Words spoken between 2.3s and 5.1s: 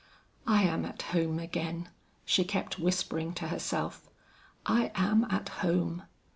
kept whispering to herself, "I